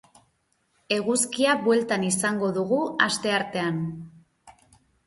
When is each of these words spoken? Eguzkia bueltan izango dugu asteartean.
Eguzkia 0.95 1.53
bueltan 1.67 2.07
izango 2.09 2.51
dugu 2.59 2.81
asteartean. 3.11 3.81